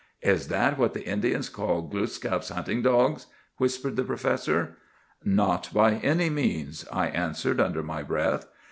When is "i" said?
6.91-7.05